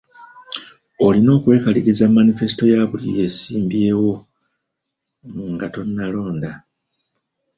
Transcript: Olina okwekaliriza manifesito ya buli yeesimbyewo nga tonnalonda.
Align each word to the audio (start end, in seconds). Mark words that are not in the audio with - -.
Olina 1.05 1.29
okwekaliriza 1.37 2.05
manifesito 2.17 2.63
ya 2.73 2.81
buli 2.89 3.07
yeesimbyewo 3.17 4.13
nga 5.53 5.67
tonnalonda. 5.73 6.51